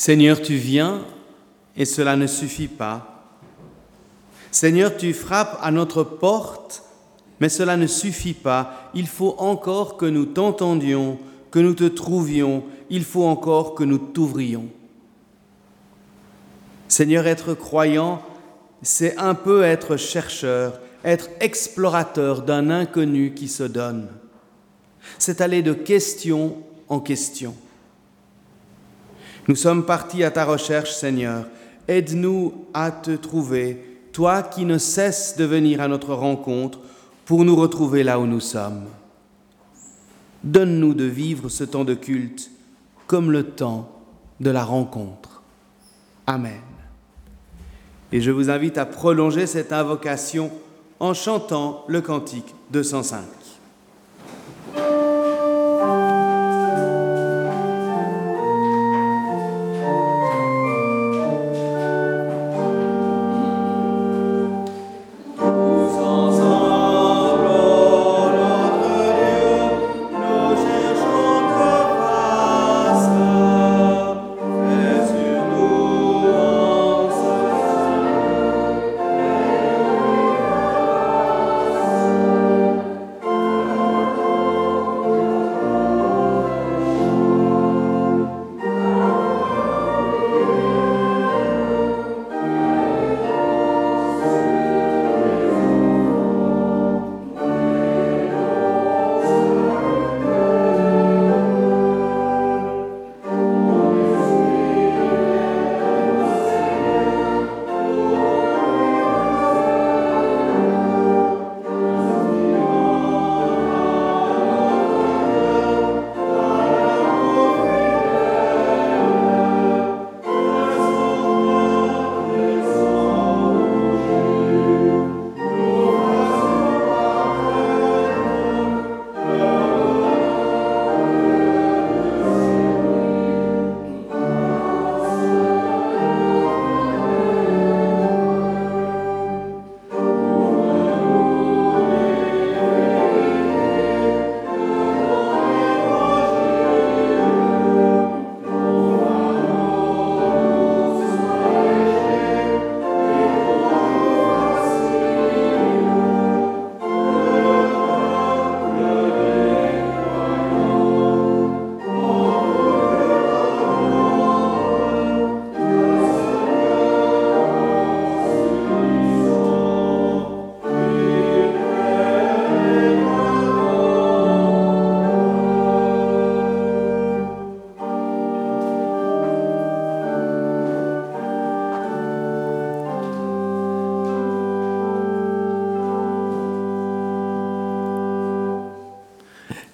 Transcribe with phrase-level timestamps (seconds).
[0.00, 1.04] Seigneur, tu viens
[1.76, 3.36] et cela ne suffit pas.
[4.50, 6.84] Seigneur, tu frappes à notre porte,
[7.38, 8.90] mais cela ne suffit pas.
[8.94, 11.18] Il faut encore que nous t'entendions,
[11.50, 14.68] que nous te trouvions, il faut encore que nous t'ouvrions.
[16.88, 18.22] Seigneur, être croyant,
[18.80, 24.08] c'est un peu être chercheur, être explorateur d'un inconnu qui se donne.
[25.18, 26.56] C'est aller de question
[26.88, 27.54] en question.
[29.50, 31.44] Nous sommes partis à ta recherche, Seigneur.
[31.88, 36.78] Aide-nous à te trouver, toi qui ne cesses de venir à notre rencontre
[37.24, 38.84] pour nous retrouver là où nous sommes.
[40.44, 42.48] Donne-nous de vivre ce temps de culte
[43.08, 43.90] comme le temps
[44.38, 45.42] de la rencontre.
[46.28, 46.62] Amen.
[48.12, 50.52] Et je vous invite à prolonger cette invocation
[51.00, 53.18] en chantant le cantique 205.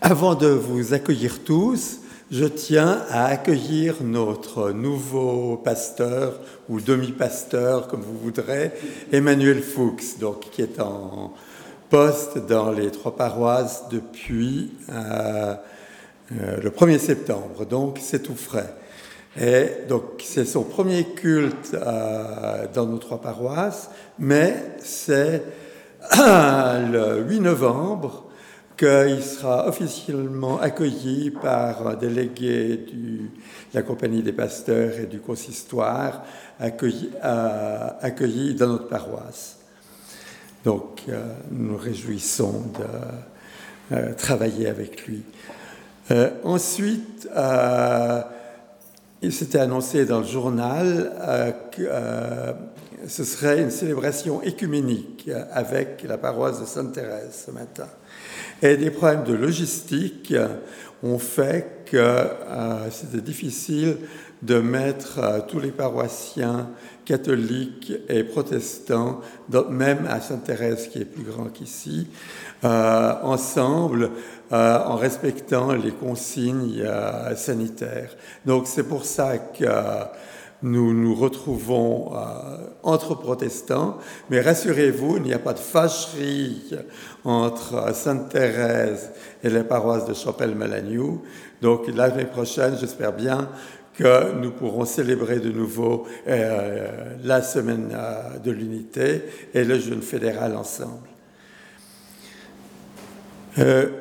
[0.09, 1.99] Avant de vous accueillir tous,
[2.31, 8.71] je tiens à accueillir notre nouveau pasteur ou demi-pasteur, comme vous voudrez,
[9.11, 11.35] Emmanuel Fuchs, donc, qui est en
[11.91, 15.57] poste dans les trois paroisses depuis euh,
[16.41, 18.77] euh, le 1er septembre, donc c'est tout frais.
[19.37, 23.91] Et donc c'est son premier culte euh, dans nos trois paroisses,
[24.21, 25.43] mais c'est
[26.17, 28.26] le 8 novembre
[28.77, 33.21] qu'il sera officiellement accueilli par un délégué de
[33.75, 36.25] la Compagnie des pasteurs et du consistoire,
[36.61, 39.57] accueilli, accueilli dans notre paroisse.
[40.67, 41.23] Donc, euh,
[41.53, 45.23] nous nous réjouissons de euh, travailler avec lui.
[46.11, 47.29] Euh, ensuite,
[49.23, 51.13] il s'était annoncé dans le journal
[51.71, 51.89] que
[53.07, 57.87] ce serait une célébration écuménique avec la paroisse de Sainte-Thérèse ce matin.
[58.63, 60.35] Et des problèmes de logistique
[61.03, 63.99] ont fait que euh, c'était difficile
[64.43, 66.71] de mettre euh, tous les paroissiens
[67.05, 69.21] catholiques et protestants,
[69.71, 72.09] même à Sainte-Thérèse qui est plus grand qu'ici,
[72.65, 74.11] euh, ensemble
[74.51, 76.85] en respectant les consignes
[77.35, 78.15] sanitaires.
[78.45, 79.67] Donc c'est pour ça que
[80.63, 82.13] nous nous retrouvons
[82.85, 83.99] entre protestants,
[84.31, 86.71] mais rassurez-vous, il n'y a pas de fâcherie
[87.27, 89.11] entre Sainte-Thérèse
[89.43, 91.23] et les paroisses de Chapelle-Malagnou.
[91.61, 93.49] Donc l'année prochaine, j'espère bien
[93.95, 100.03] que nous pourrons célébrer de nouveau euh, la semaine euh, de l'unité et le jeûne
[100.03, 101.09] fédéral ensemble.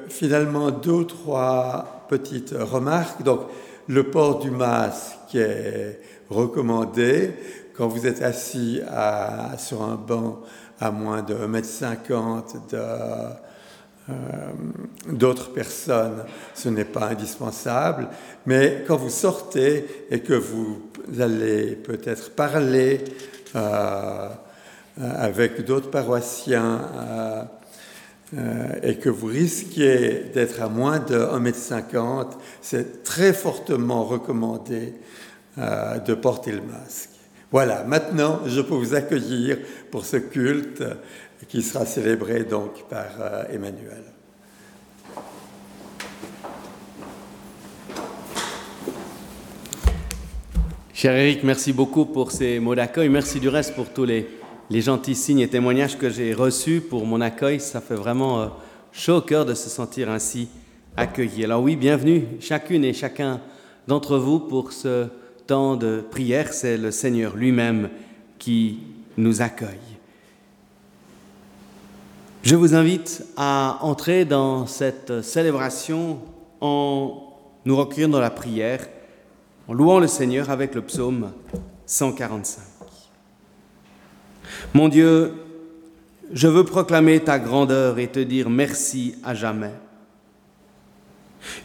[0.10, 3.24] finalement, deux ou trois petites remarques.
[3.24, 3.42] Donc,
[3.88, 6.00] le port du masque qui est
[6.30, 7.32] recommandé.
[7.76, 8.82] Quand vous êtes assis
[9.58, 10.42] sur un banc
[10.80, 12.80] à moins de 1m50 de,
[14.08, 14.14] euh,
[15.08, 18.08] d'autres personnes, ce n'est pas indispensable.
[18.46, 23.04] Mais quand vous sortez et que vous allez peut-être parler
[23.56, 24.30] euh,
[25.00, 26.82] avec d'autres paroissiens
[28.38, 34.94] euh, et que vous risquiez d'être à moins de 1m50, c'est très fortement recommandé
[35.58, 37.15] de porter le masque.
[37.52, 39.58] Voilà, maintenant je peux vous accueillir
[39.92, 40.84] pour ce culte
[41.48, 44.04] qui sera célébré donc par euh, Emmanuel.
[50.94, 53.10] Cher Eric, merci beaucoup pour ces mots d'accueil.
[53.10, 54.28] Merci du reste pour tous les,
[54.70, 57.60] les gentils signes et témoignages que j'ai reçus pour mon accueil.
[57.60, 58.48] Ça fait vraiment euh,
[58.92, 60.48] chaud au cœur de se sentir ainsi
[60.98, 61.44] accueilli.
[61.44, 63.40] Alors oui, bienvenue chacune et chacun
[63.88, 65.08] d'entre vous pour ce
[65.48, 66.54] temps de prière.
[66.54, 67.90] C'est le Seigneur lui-même
[68.40, 68.80] qui
[69.18, 69.80] nous accueille.
[72.44, 76.20] Je vous invite à entrer dans cette célébration
[76.62, 77.24] en
[77.66, 78.88] nous recueillant dans la prière,
[79.68, 81.32] en louant le Seigneur avec le psaume
[81.88, 82.62] 145.
[84.74, 85.34] Mon Dieu,
[86.32, 89.74] je veux proclamer ta grandeur et te dire merci à jamais.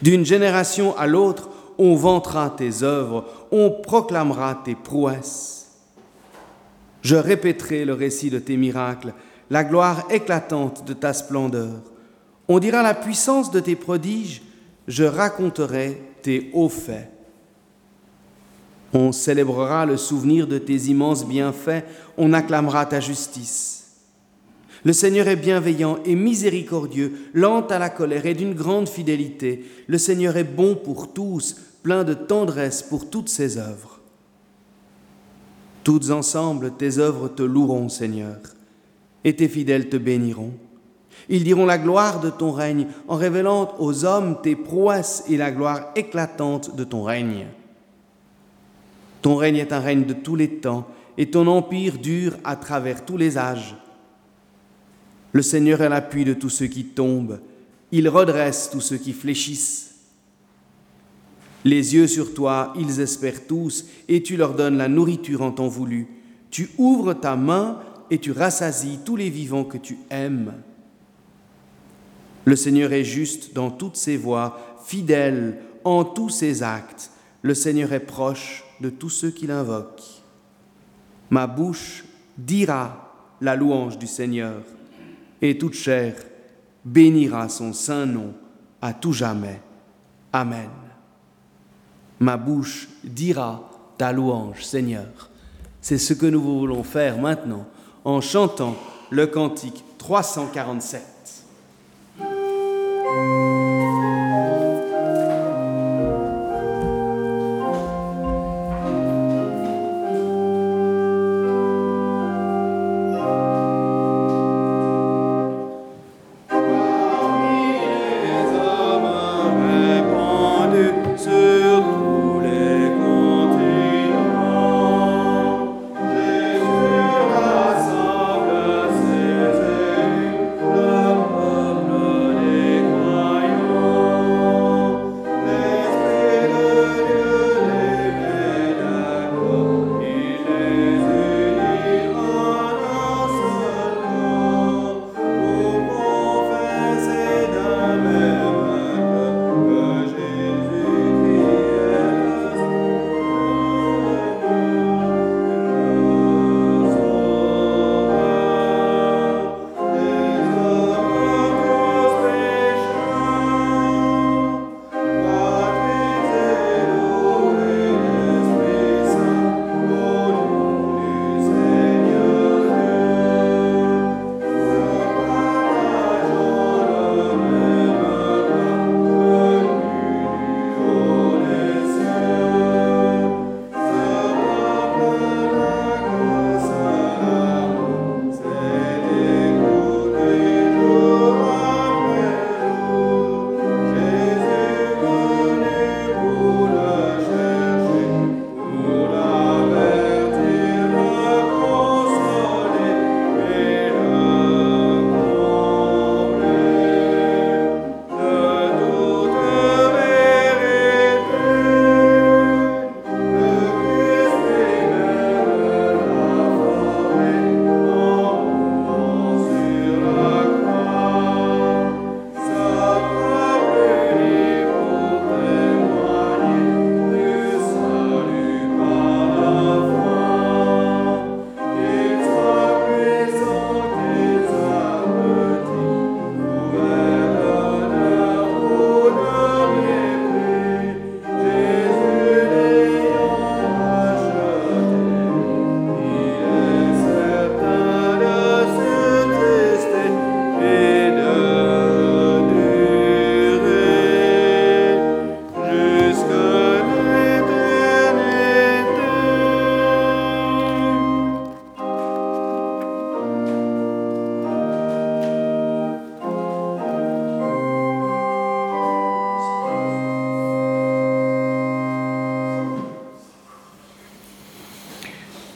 [0.01, 5.71] D'une génération à l'autre, on vantera tes œuvres, on proclamera tes prouesses.
[7.01, 9.13] Je répéterai le récit de tes miracles
[9.51, 11.81] la gloire éclatante de ta splendeur.
[12.47, 14.41] On dira la puissance de tes prodiges,
[14.87, 17.11] je raconterai tes hauts faits.
[18.93, 21.83] On célébrera le souvenir de tes immenses bienfaits,
[22.17, 23.80] on acclamera ta justice.
[24.83, 29.65] Le Seigneur est bienveillant et miséricordieux, lent à la colère et d'une grande fidélité.
[29.87, 33.99] Le Seigneur est bon pour tous, plein de tendresse pour toutes ses œuvres.
[35.83, 38.37] Toutes ensemble, tes œuvres te loueront, Seigneur
[39.23, 40.53] et tes fidèles te béniront.
[41.29, 45.51] Ils diront la gloire de ton règne en révélant aux hommes tes prouesses et la
[45.51, 47.47] gloire éclatante de ton règne.
[49.21, 50.87] Ton règne est un règne de tous les temps
[51.17, 53.75] et ton empire dure à travers tous les âges.
[55.33, 57.39] Le Seigneur est l'appui de tous ceux qui tombent,
[57.91, 59.95] il redresse tous ceux qui fléchissent.
[61.63, 65.67] Les yeux sur toi, ils espèrent tous, et tu leur donnes la nourriture en temps
[65.67, 66.07] voulu.
[66.49, 67.79] Tu ouvres ta main
[68.09, 70.53] et tu rassasies tous les vivants que tu aimes.
[72.45, 77.11] Le Seigneur est juste dans toutes ses voies, fidèle en tous ses actes.
[77.41, 80.23] Le Seigneur est proche de tous ceux qui l'invoquent.
[81.29, 82.03] Ma bouche
[82.37, 84.63] dira la louange du Seigneur,
[85.41, 86.15] et toute chair
[86.85, 88.33] bénira son saint nom
[88.81, 89.61] à tout jamais.
[90.33, 90.69] Amen.
[92.19, 95.29] Ma bouche dira ta louange, Seigneur.
[95.81, 97.65] C'est ce que nous voulons faire maintenant
[98.05, 98.75] en chantant
[99.09, 101.01] le cantique 347.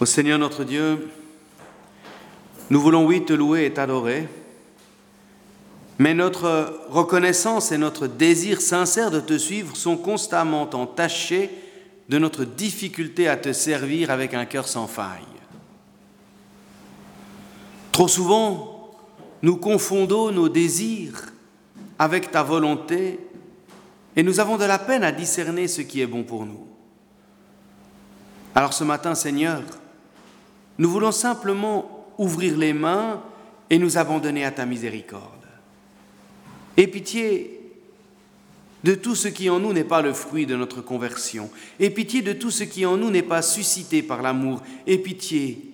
[0.05, 1.09] Seigneur notre Dieu,
[2.69, 4.27] nous voulons, oui, te louer et t'adorer,
[5.97, 11.49] mais notre reconnaissance et notre désir sincère de te suivre sont constamment entachés
[12.09, 15.21] de notre difficulté à te servir avec un cœur sans faille.
[17.91, 18.91] Trop souvent,
[19.41, 21.31] nous confondons nos désirs
[21.97, 23.19] avec ta volonté
[24.15, 26.67] et nous avons de la peine à discerner ce qui est bon pour nous.
[28.53, 29.61] Alors ce matin, Seigneur,
[30.77, 33.21] nous voulons simplement ouvrir les mains
[33.69, 35.21] et nous abandonner à ta miséricorde.
[36.77, 37.61] Aie pitié
[38.83, 41.49] de tout ce qui en nous n'est pas le fruit de notre conversion.
[41.79, 44.61] Aie pitié de tout ce qui en nous n'est pas suscité par l'amour.
[44.85, 45.71] Aie pitié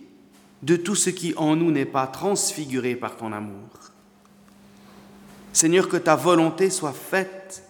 [0.62, 3.67] de tout ce qui en nous n'est pas transfiguré par ton amour.
[5.53, 7.63] Seigneur, que ta volonté soit faite,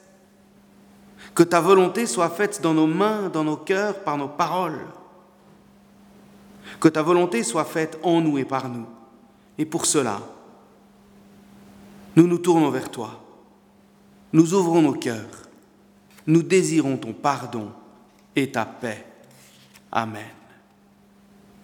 [1.34, 4.86] que ta volonté soit faite dans nos mains, dans nos cœurs, par nos paroles.
[6.82, 8.88] Que ta volonté soit faite en nous et par nous.
[9.58, 10.20] Et pour cela,
[12.16, 13.24] nous nous tournons vers toi.
[14.34, 15.48] Nous ouvrons nos cœurs.
[16.26, 17.72] Nous désirons ton pardon
[18.36, 19.06] et ta paix.
[19.92, 20.26] Amen.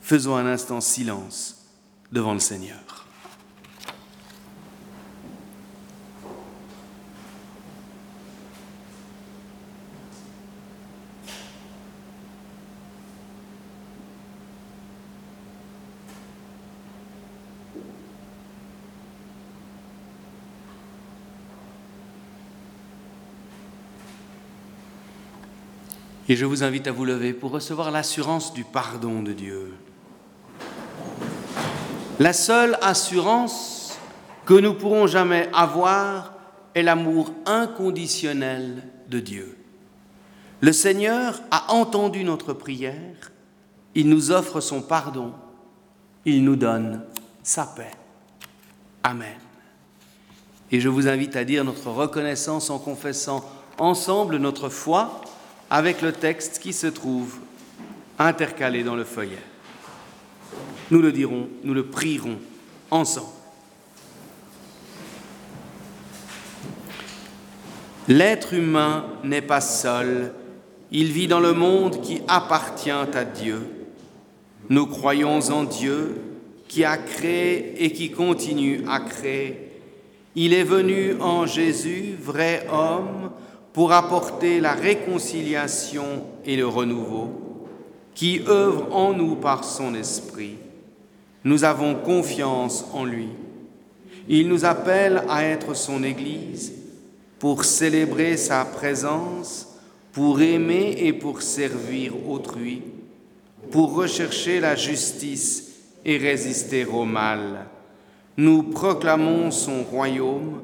[0.02, 1.66] Faisons un instant silence
[2.12, 2.87] devant le Seigneur.
[26.30, 29.74] Et je vous invite à vous lever pour recevoir l'assurance du pardon de Dieu.
[32.20, 33.98] La seule assurance
[34.46, 36.34] que nous pourrons jamais avoir
[36.76, 39.58] est l'amour inconditionnel de Dieu.
[40.60, 43.32] Le Seigneur a entendu notre prière,
[43.96, 45.34] il nous offre son pardon,
[46.26, 47.04] il nous donne
[47.44, 47.92] sa paix.
[49.04, 49.38] Amen.
[50.72, 55.22] Et je vous invite à dire notre reconnaissance en confessant ensemble notre foi
[55.70, 57.38] avec le texte qui se trouve
[58.20, 59.42] intercalé dans le feuillet.
[60.92, 62.38] Nous le dirons, nous le prierons
[62.90, 63.28] ensemble.
[68.08, 70.34] L'être humain n'est pas seul,
[70.92, 73.60] il vit dans le monde qui appartient à Dieu.
[74.70, 76.22] Nous croyons en Dieu
[76.70, 79.72] qui a créé et qui continue à créer.
[80.36, 83.32] Il est venu en Jésus, vrai homme,
[83.78, 87.30] pour apporter la réconciliation et le renouveau,
[88.16, 90.56] qui œuvre en nous par son esprit.
[91.44, 93.28] Nous avons confiance en lui.
[94.28, 96.74] Il nous appelle à être son Église
[97.38, 99.68] pour célébrer sa présence,
[100.12, 102.82] pour aimer et pour servir autrui,
[103.70, 107.68] pour rechercher la justice et résister au mal.
[108.38, 110.62] Nous proclamons son royaume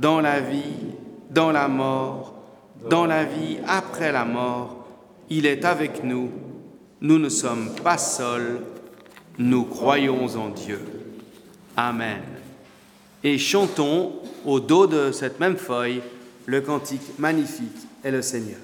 [0.00, 0.96] dans la vie,
[1.30, 2.19] dans la mort,
[2.88, 4.86] dans la vie après la mort,
[5.28, 6.30] il est avec nous.
[7.00, 8.60] Nous ne sommes pas seuls,
[9.38, 10.80] nous croyons en Dieu.
[11.76, 12.22] Amen.
[13.22, 14.12] Et chantons
[14.44, 16.02] au dos de cette même feuille
[16.46, 18.58] le cantique magnifique est le Seigneur.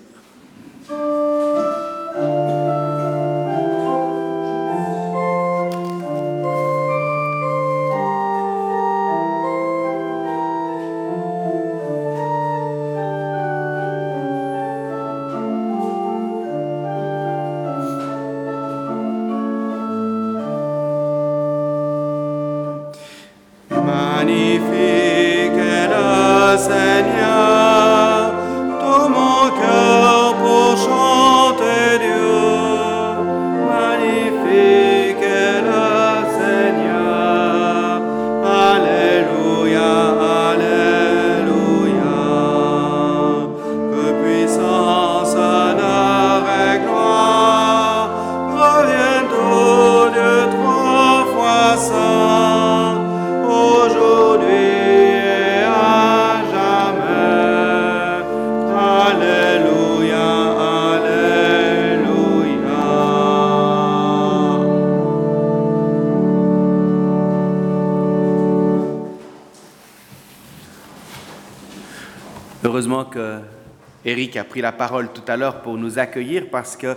[74.06, 76.96] Eric a pris la parole tout à l'heure pour nous accueillir parce que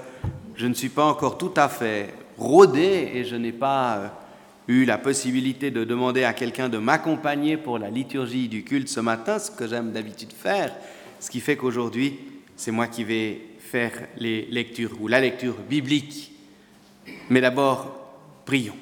[0.55, 4.07] je ne suis pas encore tout à fait rodé et je n'ai pas euh,
[4.67, 8.99] eu la possibilité de demander à quelqu'un de m'accompagner pour la liturgie du culte ce
[8.99, 10.71] matin, ce que j'aime d'habitude faire,
[11.19, 12.19] ce qui fait qu'aujourd'hui,
[12.55, 16.31] c'est moi qui vais faire les lectures ou la lecture biblique
[17.31, 18.13] Mais d'abord,
[18.45, 18.77] prions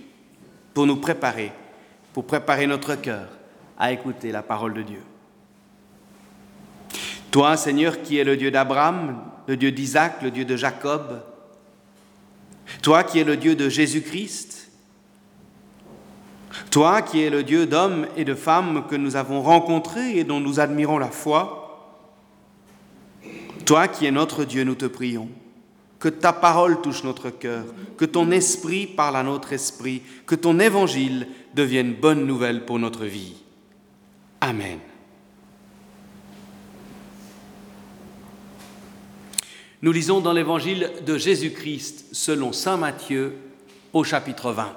[0.73, 1.53] pour nous préparer,
[2.11, 3.29] pour préparer notre cœur
[3.79, 5.01] à écouter la parole de Dieu.
[7.31, 11.21] Toi, Seigneur, qui es le Dieu d'Abraham, le Dieu d'Isaac, le Dieu de Jacob,
[12.81, 14.71] toi qui es le Dieu de Jésus-Christ,
[16.71, 20.39] toi qui es le Dieu d'hommes et de femmes que nous avons rencontrés et dont
[20.39, 21.63] nous admirons la foi,
[23.65, 25.29] toi qui es notre Dieu, nous te prions
[25.99, 27.65] que ta parole touche notre cœur,
[27.97, 33.05] que ton esprit parle à notre esprit, que ton évangile devienne bonne nouvelle pour notre
[33.05, 33.35] vie.
[34.41, 34.79] Amen.
[39.83, 43.37] Nous lisons dans l'évangile de Jésus-Christ selon Saint Matthieu
[43.93, 44.75] au chapitre 20.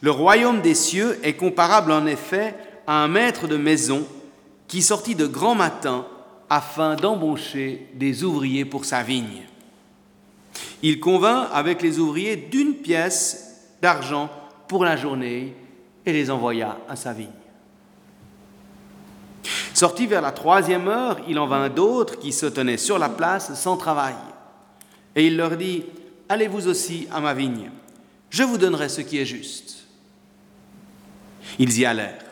[0.00, 2.56] Le royaume des cieux est comparable en effet
[2.88, 4.04] à un maître de maison
[4.66, 6.04] qui sortit de grand matin
[6.50, 9.46] afin d'embaucher des ouvriers pour sa vigne.
[10.82, 14.30] Il convint avec les ouvriers d'une pièce d'argent
[14.66, 15.54] pour la journée
[16.04, 17.37] et les envoya à sa vigne.
[19.78, 23.54] Sorti vers la troisième heure, il en vint d'autres qui se tenaient sur la place
[23.54, 24.16] sans travail.
[25.14, 25.84] Et il leur dit,
[26.28, 27.70] Allez-vous aussi à ma vigne,
[28.28, 29.86] je vous donnerai ce qui est juste.
[31.60, 32.24] Ils y allèrent.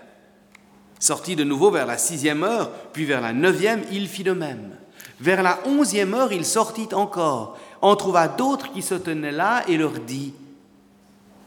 [0.98, 4.72] Sorti de nouveau vers la sixième heure, puis vers la neuvième, il fit de même.
[5.20, 9.76] Vers la onzième heure, il sortit encore, en trouva d'autres qui se tenaient là et
[9.76, 10.35] leur dit,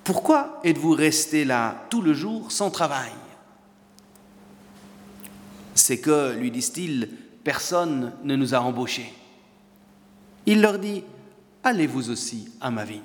[0.06, 3.12] Pourquoi êtes-vous restés là tout le jour sans travail?
[5.76, 7.10] C'est que, lui disent-ils,
[7.44, 9.14] personne ne nous a embauchés.
[10.46, 11.04] Il leur dit,
[11.64, 13.02] Allez-vous aussi à ma vigne.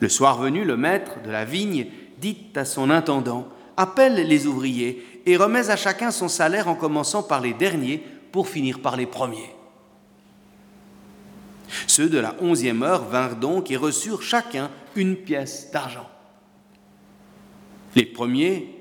[0.00, 1.86] Le soir venu, le maître de la vigne
[2.18, 7.22] dit à son intendant, appelle les ouvriers et remet à chacun son salaire en commençant
[7.22, 9.54] par les derniers pour finir par les premiers.
[11.86, 16.08] Ceux de la onzième heure vinrent donc et reçurent chacun une pièce d'argent.
[17.94, 18.77] Les premiers,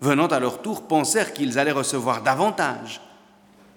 [0.00, 3.00] venant à leur tour, pensèrent qu'ils allaient recevoir davantage,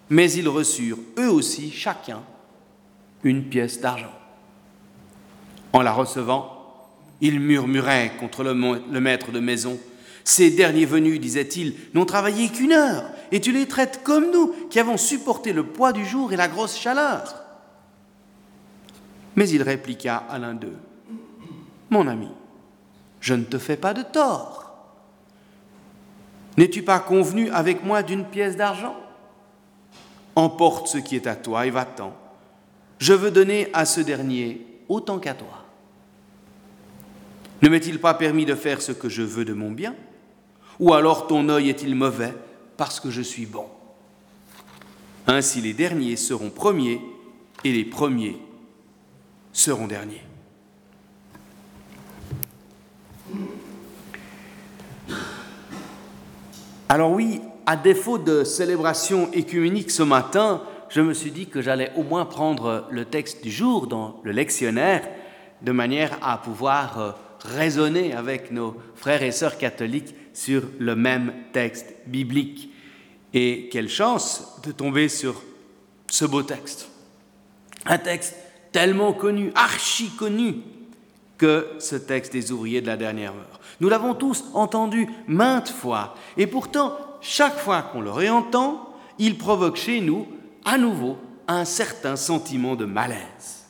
[0.09, 2.21] mais ils reçurent eux aussi chacun
[3.23, 4.13] une pièce d'argent.
[5.73, 6.55] En la recevant,
[7.21, 9.77] ils murmuraient contre le maître de maison
[10.29, 14.79] ces derniers venus, disait-il, n'ont travaillé qu'une heure, et tu les traites comme nous, qui
[14.79, 17.35] avons supporté le poids du jour et la grosse chaleur.
[19.35, 20.77] Mais il répliqua à l'un d'eux,
[21.89, 22.27] Mon ami,
[23.21, 24.68] je ne te fais pas de tort.
[26.57, 28.95] N'es-tu pas convenu avec moi d'une pièce d'argent?
[30.35, 32.13] Emporte ce qui est à toi et va-t'en.
[32.97, 35.65] Je veux donner à ce dernier autant qu'à toi.
[37.61, 39.95] Ne m'est-il pas permis de faire ce que je veux de mon bien?
[40.79, 42.33] Ou alors ton œil est-il mauvais
[42.77, 43.65] parce que je suis bon?
[45.27, 47.01] Ainsi les derniers seront premiers
[47.63, 48.37] et les premiers
[49.51, 50.23] seront derniers.
[56.91, 61.91] Alors oui, à défaut de célébration écuménique ce matin, je me suis dit que j'allais
[61.95, 65.07] au moins prendre le texte du jour dans le lectionnaire,
[65.61, 67.11] de manière à pouvoir euh,
[67.45, 72.71] raisonner avec nos frères et sœurs catholiques sur le même texte biblique.
[73.35, 75.43] Et quelle chance de tomber sur
[76.09, 76.89] ce beau texte.
[77.85, 78.35] Un texte
[78.71, 80.55] tellement connu, archi connu,
[81.37, 83.58] que ce texte des ouvriers de la dernière heure.
[83.79, 89.77] Nous l'avons tous entendu maintes fois, et pourtant, chaque fois qu'on le réentend, il provoque
[89.77, 90.27] chez nous
[90.65, 93.65] à nouveau un certain sentiment de malaise.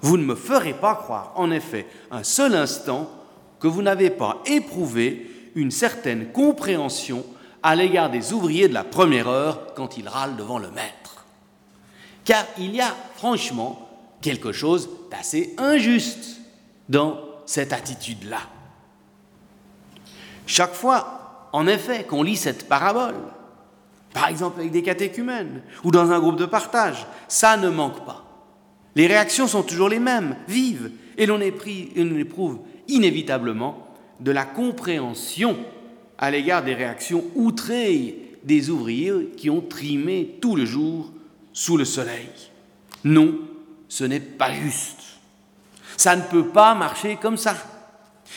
[0.00, 3.10] Vous ne me ferez pas croire, en effet, un seul instant,
[3.58, 7.24] que vous n'avez pas éprouvé une certaine compréhension
[7.62, 11.24] à l'égard des ouvriers de la première heure quand ils râlent devant le maître.
[12.24, 13.88] Car il y a franchement
[14.20, 16.40] quelque chose d'assez injuste
[16.90, 18.40] dans cette attitude-là.
[20.46, 23.14] Chaque fois, en effet, qu'on lit cette parabole,
[24.12, 28.24] par exemple avec des catéchumènes ou dans un groupe de partage, ça ne manque pas.
[28.94, 33.88] Les réactions sont toujours les mêmes, vives, et l'on éprouve inévitablement
[34.20, 35.56] de la compréhension
[36.18, 41.10] à l'égard des réactions outrées des ouvriers qui ont trimé tout le jour
[41.52, 42.28] sous le soleil.
[43.02, 43.38] Non,
[43.88, 45.00] ce n'est pas juste.
[45.96, 47.56] Ça ne peut pas marcher comme ça.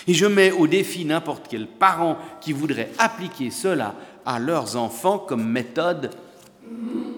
[0.06, 5.18] Et je mets au défi n'importe quel parent qui voudrait appliquer cela à leurs enfants
[5.18, 6.12] comme méthode,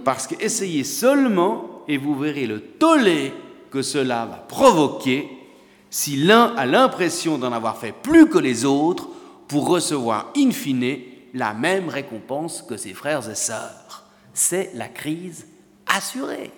[0.06, 3.34] parce qu'essayez seulement et vous verrez le tollé
[3.72, 5.28] que cela va provoquer
[5.90, 9.10] si l'un a l'impression d'en avoir fait plus que les autres
[9.48, 11.00] pour recevoir in fine
[11.34, 14.06] la même récompense que ses frères et sœurs.
[14.34, 15.48] C'est la crise
[15.88, 16.52] assurée.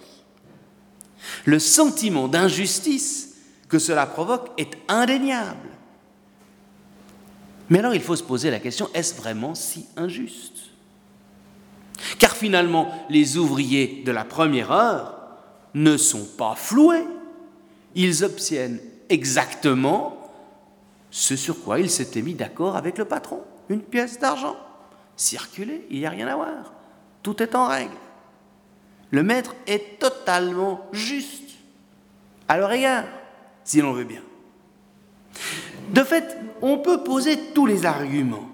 [1.45, 3.37] Le sentiment d'injustice
[3.69, 5.69] que cela provoque est indéniable.
[7.71, 10.57] Mais alors il faut se poser la question, est-ce vraiment si injuste?
[12.19, 15.15] Car finalement, les ouvriers de la première heure
[15.73, 17.05] ne sont pas floués.
[17.95, 20.29] Ils obtiennent exactement
[21.11, 23.41] ce sur quoi ils s'étaient mis d'accord avec le patron.
[23.69, 24.57] Une pièce d'argent.
[25.15, 26.73] Circuler, il n'y a rien à voir.
[27.23, 27.95] Tout est en règle.
[29.11, 31.51] Le maître est totalement juste
[32.49, 33.05] à leur égard,
[33.63, 34.23] si l'on veut bien.
[35.89, 38.47] De fait, on peut poser tous les arguments,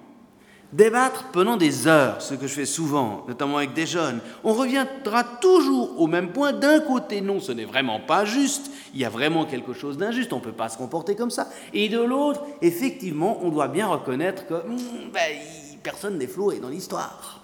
[0.74, 4.22] débattre pendant des heures, ce que je fais souvent, notamment avec des jeunes.
[4.44, 6.54] On reviendra toujours au même point.
[6.54, 10.34] D'un côté, non, ce n'est vraiment pas juste, il y a vraiment quelque chose d'injuste,
[10.34, 11.48] on ne peut pas se comporter comme ça.
[11.74, 15.38] Et de l'autre, effectivement, on doit bien reconnaître que hmm, ben,
[15.84, 17.42] personne n'est floué dans l'histoire.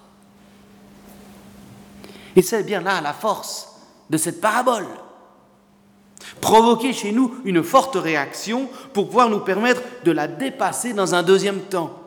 [2.35, 4.87] Et c'est bien là la force de cette parabole
[6.41, 11.23] provoquer chez nous une forte réaction pour pouvoir nous permettre de la dépasser dans un
[11.23, 11.99] deuxième temps.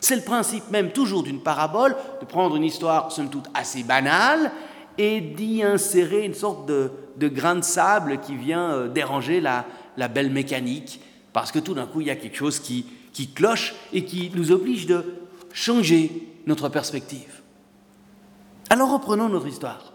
[0.00, 4.52] C'est le principe même toujours d'une parabole, de prendre une histoire somme toute assez banale
[4.96, 6.90] et d'y insérer une sorte de,
[7.28, 9.64] grain de sable qui vient euh, déranger la,
[10.08, 11.00] belle mécanique,
[11.32, 14.30] parce que tout d'un coup il y a quelque chose qui, qui cloche et qui
[14.34, 15.04] nous oblige de
[15.52, 17.42] changer notre perspective.
[18.70, 19.92] Alors reprenons notre histoire.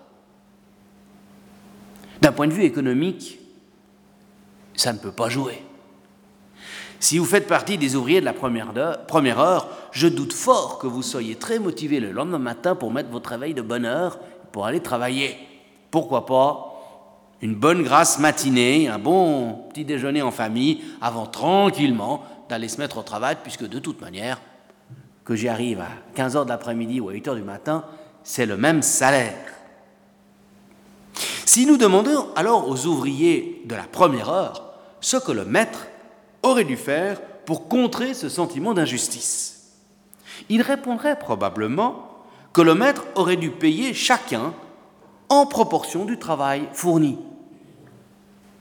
[2.21, 3.39] D'un point de vue économique,
[4.75, 5.63] ça ne peut pas jouer.
[6.99, 11.01] Si vous faites partie des ouvriers de la première heure, je doute fort que vous
[11.01, 14.19] soyez très motivé le lendemain matin pour mettre votre réveil de bonne heure
[14.51, 15.37] pour aller travailler.
[15.91, 16.69] Pourquoi pas
[17.41, 22.99] une bonne grasse matinée, un bon petit déjeuner en famille, avant tranquillement d'aller se mettre
[22.99, 24.39] au travail, puisque de toute manière,
[25.25, 27.83] que j'y arrive à 15h de l'après-midi ou à 8h du matin,
[28.23, 29.52] c'est le même salaire.
[31.45, 35.87] Si nous demandons alors aux ouvriers de la première heure ce que le maître
[36.41, 39.73] aurait dû faire pour contrer ce sentiment d'injustice,
[40.49, 42.09] ils répondraient probablement
[42.53, 44.53] que le maître aurait dû payer chacun
[45.29, 47.17] en proportion du travail fourni.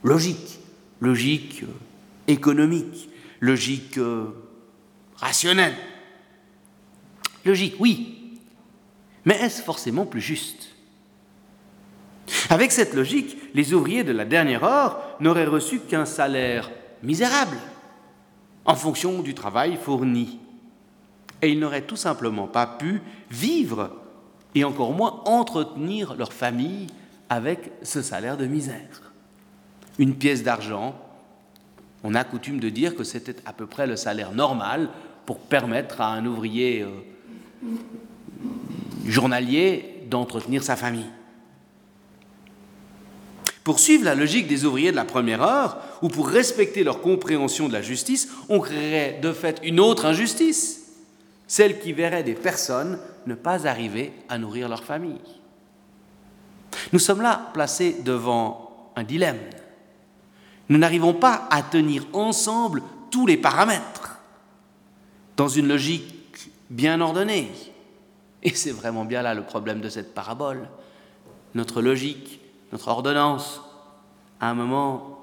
[0.03, 0.59] Logique,
[1.01, 1.67] logique euh,
[2.27, 4.35] économique, logique euh,
[5.17, 5.75] rationnelle.
[7.45, 8.39] Logique, oui.
[9.25, 10.71] Mais est-ce forcément plus juste?
[12.53, 16.71] Avec cette logique, les ouvriers de la dernière heure n'auraient reçu qu'un salaire
[17.03, 17.57] misérable
[18.67, 20.39] en fonction du travail fourni.
[21.41, 23.91] Et ils n'auraient tout simplement pas pu vivre
[24.55, 26.89] et encore moins entretenir leur famille
[27.31, 29.13] avec ce salaire de misère.
[29.99, 30.95] Une pièce d'argent,
[32.05, 34.91] on a coutume de dire que c'était à peu près le salaire normal
[35.25, 37.71] pour permettre à un ouvrier euh,
[39.07, 41.09] journalier d'entretenir sa famille.
[43.65, 47.69] Pour suivre la logique des ouvriers de la première heure, ou pour respecter leur compréhension
[47.69, 50.81] de la justice, on créerait de fait une autre injustice,
[51.47, 55.21] celle qui verrait des personnes ne pas arriver à nourrir leur famille.
[56.93, 59.39] Nous sommes là placés devant un dilemme.
[60.69, 64.19] Nous n'arrivons pas à tenir ensemble tous les paramètres
[65.37, 67.51] dans une logique bien ordonnée.
[68.43, 70.69] Et c'est vraiment bien là le problème de cette parabole.
[71.55, 72.41] Notre logique
[72.73, 73.61] notre ordonnance,
[74.41, 75.19] à un moment,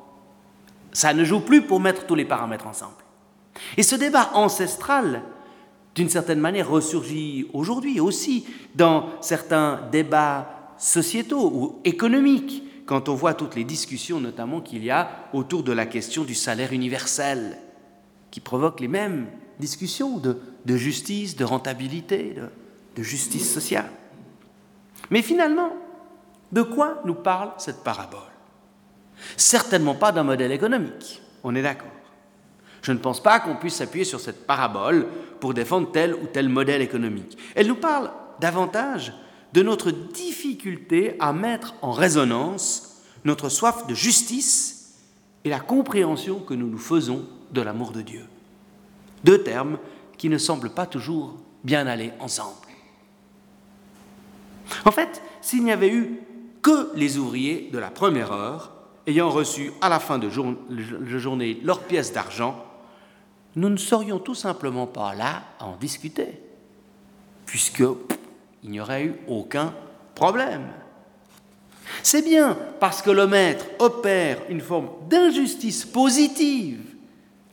[0.94, 2.94] ça ne joue plus pour mettre tous les paramètres ensemble.
[3.76, 5.24] Et ce débat ancestral,
[5.96, 13.34] d'une certaine manière, ressurgit aujourd'hui aussi dans certains débats sociétaux ou économiques, quand on voit
[13.34, 17.58] toutes les discussions notamment qu'il y a autour de la question du salaire universel,
[18.32, 19.28] qui provoquent les mêmes
[19.60, 20.38] discussions de,
[20.78, 22.36] justice, de rentabilité,
[22.96, 23.92] de justice sociale.
[25.12, 25.74] Mais finalement,
[26.52, 28.20] de quoi nous parle cette parabole?
[29.38, 31.88] Certainement pas d'un modèle économique, on est d'accord.
[32.82, 35.08] Je ne pense pas qu'on puisse s'appuyer sur cette parabole
[35.40, 37.38] pour défendre tel ou tel modèle économique.
[37.56, 39.14] Elle nous parle davantage
[39.54, 44.96] de notre difficulté à mettre en résonance notre soif de justice
[45.44, 48.26] et la compréhension que nous nous faisons de l'amour de Dieu.
[49.24, 49.78] Deux termes
[50.18, 52.56] qui ne semblent pas toujours bien aller ensemble.
[54.86, 56.22] En fait, s'il n'y avait eu
[56.62, 58.72] que les ouvriers de la première heure,
[59.08, 62.66] ayant reçu à la fin de, journée leur pièce d'argent,
[63.56, 66.40] nous ne serions tout simplement pas là à en discuter,
[67.46, 69.74] puisqu'il n'y aurait eu aucun
[70.16, 70.68] problème.
[72.04, 76.80] C'est bien parce que le maître opère une forme d'injustice positive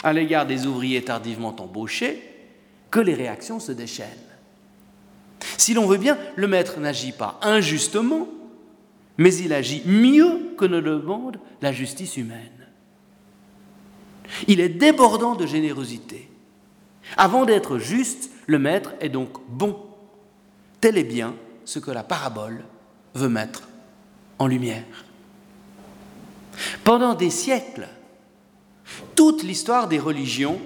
[0.02, 2.22] à l'égard des ouvriers tardivement embauchés
[2.90, 4.06] que les réactions se déchaînent.
[5.56, 8.28] Si l'on veut bien, le maître n'agit pas injustement,
[9.18, 12.66] mais il agit mieux que ne le demande la justice humaine.
[14.48, 16.28] Il est débordant de générosité.
[17.16, 19.78] Avant d'être juste, le maître est donc bon.
[20.80, 22.64] Tel est bien ce que la parabole
[23.14, 23.68] veut mettre
[24.38, 24.84] en lumière.
[26.84, 27.88] Pendant des siècles,
[29.14, 30.60] toute l'histoire des religions,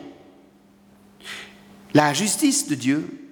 [1.94, 3.30] la justice de Dieu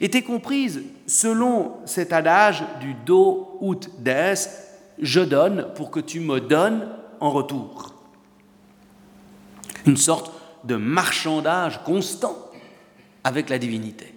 [0.00, 4.34] était comprise selon cet adage du do ut des,
[5.02, 7.94] je donne pour que tu me donnes en retour.
[9.86, 10.30] Une sorte
[10.62, 12.36] de marchandage constant
[13.24, 14.14] avec la divinité.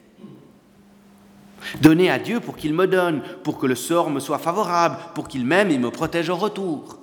[1.82, 5.28] Donner à Dieu pour qu'il me donne, pour que le sort me soit favorable, pour
[5.28, 7.00] qu'il m'aime et me protège en retour.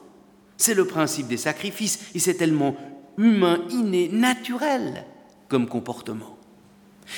[0.56, 2.76] C'est le principe des sacrifices et c'est tellement
[3.18, 5.04] humain, inné, naturel
[5.48, 6.36] comme comportement.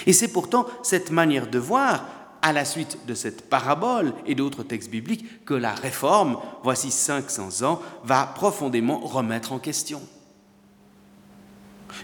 [0.06, 2.06] Et c'est pourtant cette manière de voir,
[2.42, 7.62] à la suite de cette parabole et d'autres textes bibliques, que la réforme, voici 500
[7.62, 10.02] ans, va profondément remettre en question.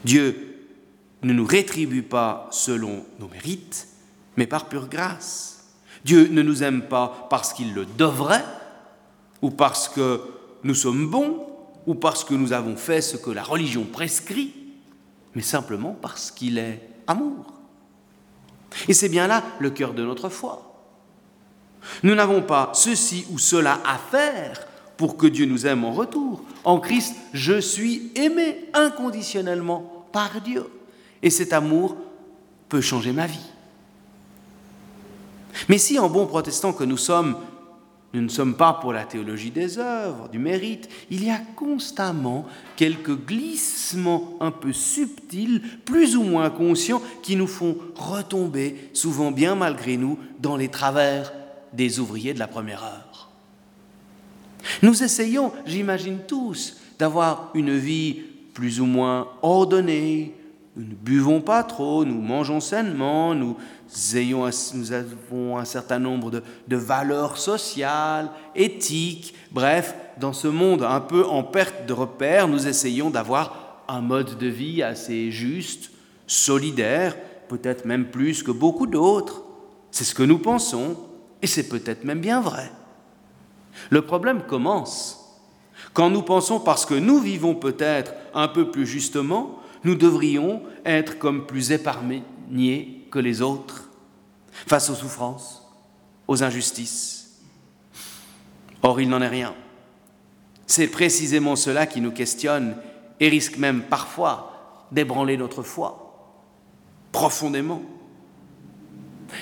[0.05, 0.55] Dieu
[1.23, 3.89] ne nous rétribue pas selon nos mérites,
[4.37, 5.75] mais par pure grâce.
[6.05, 8.45] Dieu ne nous aime pas parce qu'il le devrait,
[9.43, 10.23] ou parce que
[10.63, 11.47] nous sommes bons,
[11.87, 14.55] ou parce que nous avons fait ce que la religion prescrit,
[15.35, 17.58] mais simplement parce qu'il est amour.
[18.89, 20.69] Et c'est bien là le cœur de notre foi.
[22.03, 26.43] Nous n'avons pas ceci ou cela à faire pour que Dieu nous aime en retour.
[26.65, 30.67] En Christ, je suis aimé inconditionnellement par Dieu.
[31.23, 31.97] Et cet amour
[32.69, 33.47] peut changer ma vie.
[35.69, 37.37] Mais si en bon protestant que nous sommes,
[38.15, 40.89] nous ne sommes pas pour la théologie des œuvres, du mérite.
[41.11, 47.47] Il y a constamment quelques glissements un peu subtils, plus ou moins conscients, qui nous
[47.47, 51.33] font retomber, souvent bien malgré nous, dans les travers
[51.75, 53.29] des ouvriers de la première heure.
[54.83, 58.23] Nous essayons, j'imagine tous, d'avoir une vie
[58.55, 60.35] plus ou moins ordonnée,
[60.77, 63.57] nous ne buvons pas trop, nous mangeons sainement, nous,
[64.75, 69.35] nous avons un certain nombre de, de, valeurs sociales, éthiques.
[69.51, 74.37] Bref, dans ce monde un peu en perte de repères, nous essayons d'avoir un mode
[74.37, 75.91] de vie assez juste,
[76.27, 77.17] solidaire,
[77.49, 79.43] peut-être même plus que beaucoup d'autres.
[79.91, 80.97] C'est ce que nous pensons,
[81.41, 82.71] et c'est peut-être même bien vrai.
[83.91, 85.19] Le problème commence
[85.95, 91.19] quand nous pensons, parce que nous vivons peut-être un peu plus justement, nous devrions être
[91.19, 93.89] comme plus épargnés que les autres
[94.51, 95.67] face aux souffrances,
[96.27, 97.41] aux injustices.
[98.83, 99.55] Or, il n'en est rien.
[100.67, 102.77] C'est précisément cela qui nous questionne
[103.21, 106.05] et risque même parfois d'ébranler notre foi
[107.13, 107.83] profondément.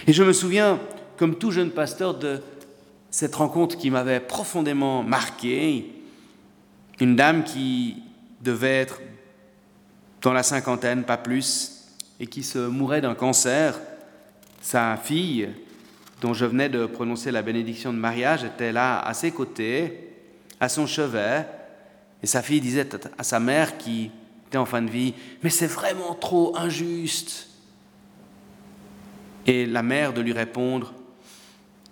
[0.07, 0.81] Et je me souviens,
[1.17, 2.41] comme tout jeune pasteur, de
[3.11, 5.93] cette rencontre qui m'avait profondément marqué.
[7.01, 8.03] Une dame qui
[8.41, 9.01] devait être
[10.23, 11.76] dans la cinquantaine, pas plus,
[12.21, 13.79] et qui se mourait d'un cancer.
[14.61, 15.49] Sa fille,
[16.21, 20.11] dont je venais de prononcer la bénédiction de mariage, était là à ses côtés,
[20.61, 21.47] à son chevet,
[22.23, 24.11] et sa fille disait à sa mère qui
[24.47, 27.49] était en fin de vie, mais c'est vraiment trop injuste.
[29.47, 30.95] Et la mère de lui répondre,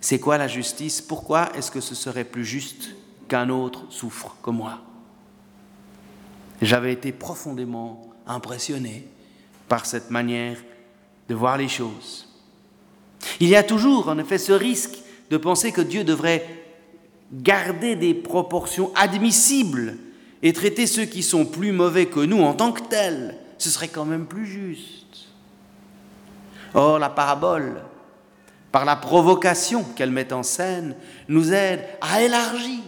[0.01, 1.01] c'est quoi la justice?
[1.01, 2.89] Pourquoi est-ce que ce serait plus juste
[3.27, 4.81] qu'un autre souffre comme moi?
[6.61, 9.07] J'avais été profondément impressionné
[9.67, 10.57] par cette manière
[11.27, 12.27] de voir les choses.
[13.39, 14.99] Il y a toujours, en effet, ce risque
[15.29, 16.45] de penser que Dieu devrait
[17.33, 19.97] garder des proportions admissibles
[20.43, 23.37] et traiter ceux qui sont plus mauvais que nous en tant que tels.
[23.57, 25.29] Ce serait quand même plus juste.
[26.73, 27.81] Or, la parabole,
[28.71, 30.95] par la provocation qu'elle met en scène,
[31.29, 32.81] nous aide à élargir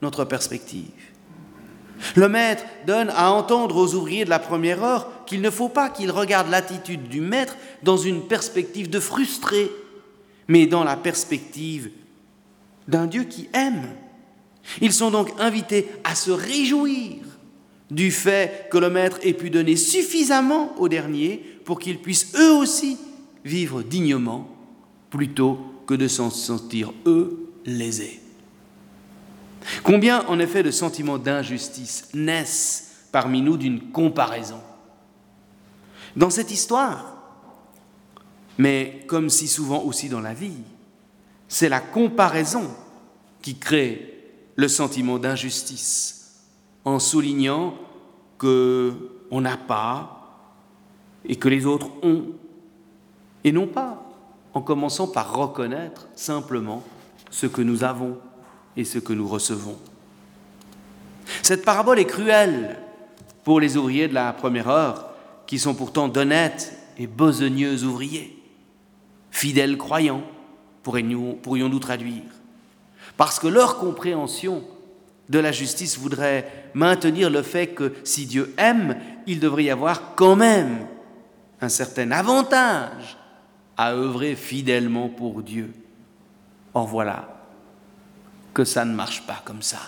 [0.00, 0.90] notre perspective.
[2.14, 5.90] Le maître donne à entendre aux ouvriers de la première heure qu'il ne faut pas
[5.90, 9.70] qu'ils regardent l'attitude du maître dans une perspective de frustré,
[10.48, 11.90] mais dans la perspective
[12.88, 13.88] d'un Dieu qui aime.
[14.80, 17.16] Ils sont donc invités à se réjouir
[17.90, 22.52] du fait que le maître ait pu donner suffisamment aux derniers pour qu'ils puissent eux
[22.52, 22.98] aussi
[23.44, 24.48] vivre dignement
[25.10, 28.20] plutôt que de s'en sentir eux lésés.
[29.82, 34.60] Combien en effet de sentiments d'injustice naissent parmi nous d'une comparaison?
[36.16, 37.16] Dans cette histoire,
[38.58, 40.62] mais comme si souvent aussi dans la vie,
[41.48, 42.68] c'est la comparaison
[43.40, 44.14] qui crée
[44.56, 46.42] le sentiment d'injustice
[46.84, 47.74] en soulignant
[48.36, 48.92] que
[49.30, 50.18] on n'a pas
[51.24, 52.24] et que les autres ont.
[53.44, 54.02] Et non pas
[54.54, 56.82] en commençant par reconnaître simplement
[57.30, 58.18] ce que nous avons
[58.76, 59.76] et ce que nous recevons.
[61.42, 62.78] Cette parabole est cruelle
[63.44, 65.07] pour les ouvriers de la première heure,
[65.48, 68.38] qui sont pourtant d'honnêtes et besogneux ouvriers,
[69.30, 70.22] fidèles croyants,
[70.82, 72.22] pourrions-nous traduire,
[73.16, 74.62] parce que leur compréhension
[75.30, 80.14] de la justice voudrait maintenir le fait que si Dieu aime, il devrait y avoir
[80.16, 80.86] quand même
[81.62, 83.16] un certain avantage
[83.78, 85.72] à œuvrer fidèlement pour Dieu.
[86.74, 87.46] Or voilà
[88.52, 89.80] que ça ne marche pas comme ça.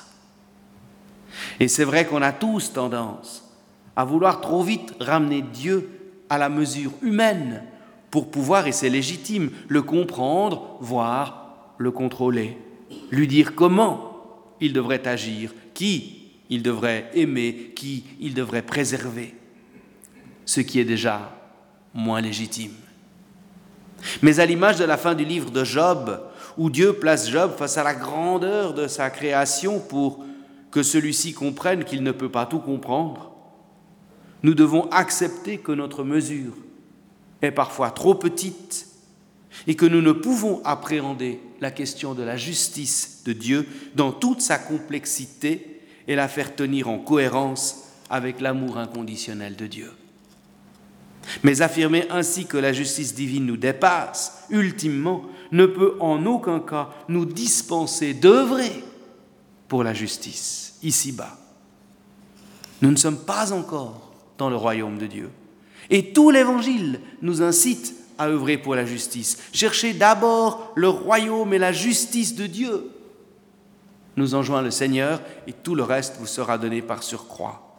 [1.58, 3.49] Et c'est vrai qu'on a tous tendance
[3.96, 5.90] à vouloir trop vite ramener Dieu
[6.28, 7.62] à la mesure humaine
[8.10, 12.58] pour pouvoir, et c'est légitime, le comprendre, voire le contrôler,
[13.10, 14.10] lui dire comment
[14.60, 16.16] il devrait agir, qui
[16.48, 19.34] il devrait aimer, qui il devrait préserver,
[20.44, 21.36] ce qui est déjà
[21.94, 22.72] moins légitime.
[24.22, 26.20] Mais à l'image de la fin du livre de Job,
[26.56, 30.24] où Dieu place Job face à la grandeur de sa création pour
[30.70, 33.29] que celui-ci comprenne qu'il ne peut pas tout comprendre,
[34.42, 36.54] nous devons accepter que notre mesure
[37.42, 38.86] est parfois trop petite
[39.66, 44.40] et que nous ne pouvons appréhender la question de la justice de Dieu dans toute
[44.40, 49.92] sa complexité et la faire tenir en cohérence avec l'amour inconditionnel de Dieu.
[51.42, 56.90] Mais affirmer ainsi que la justice divine nous dépasse, ultimement, ne peut en aucun cas
[57.08, 58.84] nous dispenser d'œuvrer
[59.68, 61.38] pour la justice, ici-bas.
[62.82, 64.09] Nous ne sommes pas encore
[64.40, 65.30] dans le royaume de Dieu.
[65.90, 69.38] Et tout l'Évangile nous incite à œuvrer pour la justice.
[69.52, 72.90] Cherchez d'abord le royaume et la justice de Dieu.
[74.16, 77.78] Nous enjoint le Seigneur et tout le reste vous sera donné par surcroît.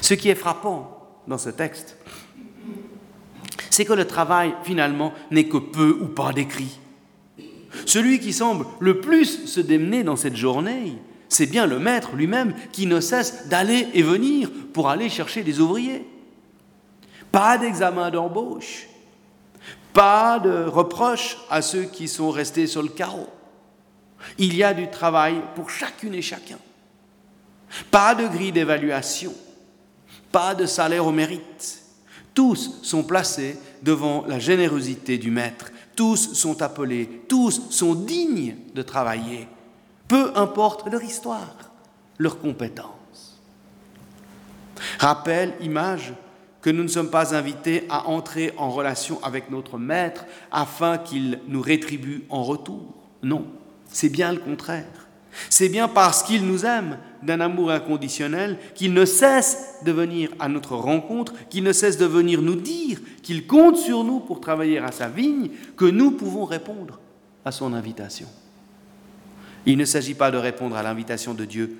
[0.00, 1.98] Ce qui est frappant, dans ce texte,
[3.68, 6.78] c'est que le travail, finalement, n'est que peu ou pas décrit.
[7.84, 10.96] Celui qui semble le plus se démener dans cette journée,
[11.34, 15.58] c'est bien le maître lui-même qui ne cesse d'aller et venir pour aller chercher des
[15.58, 16.06] ouvriers.
[17.32, 18.86] Pas d'examen d'embauche,
[19.92, 23.28] pas de reproche à ceux qui sont restés sur le carreau.
[24.38, 26.58] Il y a du travail pour chacune et chacun.
[27.90, 29.34] Pas de grille d'évaluation,
[30.30, 31.82] pas de salaire au mérite.
[32.32, 35.72] Tous sont placés devant la générosité du Maître.
[35.96, 39.48] Tous sont appelés, tous sont dignes de travailler,
[40.14, 41.72] peu importe leur histoire,
[42.18, 43.42] leurs compétences.
[45.00, 46.12] Rappel, image,
[46.62, 51.40] que nous ne sommes pas invités à entrer en relation avec notre Maître afin qu'il
[51.48, 52.94] nous rétribue en retour.
[53.24, 53.44] Non,
[53.88, 55.08] c'est bien le contraire.
[55.50, 60.48] C'est bien parce qu'il nous aime d'un amour inconditionnel qu'il ne cesse de venir à
[60.48, 64.78] notre rencontre, qu'il ne cesse de venir nous dire qu'il compte sur nous pour travailler
[64.78, 67.00] à sa vigne, que nous pouvons répondre
[67.44, 68.28] à son invitation.
[69.66, 71.76] Il ne s'agit pas de répondre à l'invitation de Dieu,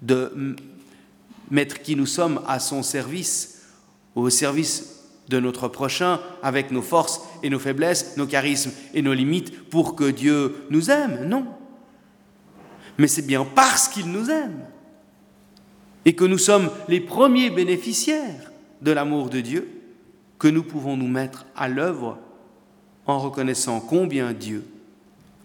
[0.00, 0.56] de
[1.50, 3.62] mettre qui nous sommes à son service,
[4.14, 9.14] au service de notre prochain, avec nos forces et nos faiblesses, nos charismes et nos
[9.14, 11.26] limites, pour que Dieu nous aime.
[11.26, 11.46] Non
[12.98, 14.64] mais c'est bien parce qu'il nous aime
[16.04, 19.68] et que nous sommes les premiers bénéficiaires de l'amour de Dieu
[20.38, 22.18] que nous pouvons nous mettre à l'œuvre
[23.06, 24.64] en reconnaissant combien Dieu,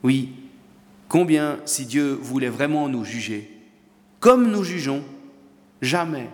[0.04, 0.34] oui,
[1.10, 3.51] combien si Dieu voulait vraiment nous juger,
[4.20, 5.03] comme nous jugeons,
[5.82, 6.30] jamais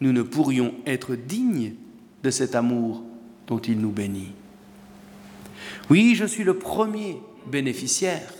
[0.00, 1.74] nous ne pourrions être dignes
[2.22, 3.02] de cet amour
[3.46, 4.32] dont il nous bénit.
[5.88, 8.32] Oui, je suis le premier bénéficiaire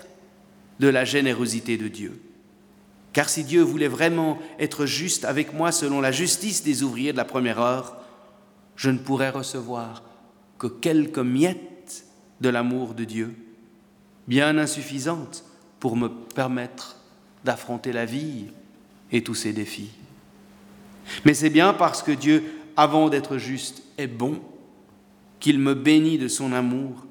[0.78, 2.20] de la générosité de Dieu.
[3.12, 7.16] Car si Dieu voulait vraiment être juste avec moi selon la justice des ouvriers de
[7.16, 7.96] la première heure,
[8.76, 10.04] je ne pourrais recevoir
[10.58, 12.06] que quelques miettes
[12.40, 13.34] de l'amour de Dieu,
[14.28, 15.44] bien insuffisantes
[15.80, 16.96] pour me permettre
[17.44, 18.46] d'affronter la vie
[19.10, 19.90] et tous ses défis.
[21.24, 22.44] Mais c'est bien parce que Dieu,
[22.76, 24.40] avant d'être juste, est bon,
[25.40, 27.06] qu'il me bénit de son amour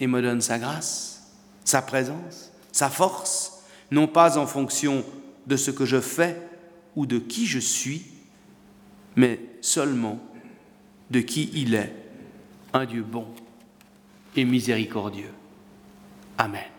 [0.00, 1.32] et me donne sa grâce,
[1.64, 5.04] sa présence sa force, non pas en fonction
[5.48, 6.40] de ce que je fais
[6.94, 8.06] ou de qui je suis,
[9.16, 10.20] mais seulement
[11.10, 11.92] de qui il est,
[12.72, 13.26] un Dieu bon
[14.36, 15.32] et miséricordieux.
[16.36, 16.77] Amen.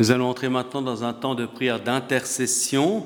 [0.00, 3.04] Nous allons entrer maintenant dans un temps de prière d'intercession,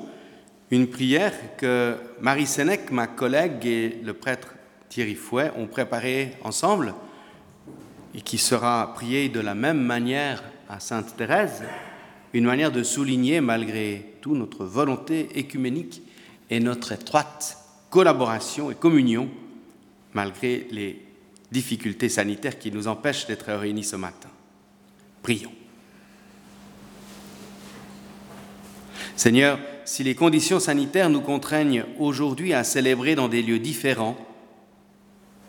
[0.71, 4.55] une prière que Marie Sénèque, ma collègue, et le prêtre
[4.87, 6.93] Thierry Fouet ont préparée ensemble
[8.13, 11.65] et qui sera priée de la même manière à Sainte Thérèse,
[12.31, 16.01] une manière de souligner, malgré tout, notre volonté écuménique
[16.49, 17.57] et notre étroite
[17.89, 19.27] collaboration et communion,
[20.13, 21.05] malgré les
[21.51, 24.29] difficultés sanitaires qui nous empêchent d'être réunis ce matin.
[25.21, 25.51] Prions.
[29.15, 34.17] Seigneur, si les conditions sanitaires nous contraignent aujourd'hui à célébrer dans des lieux différents,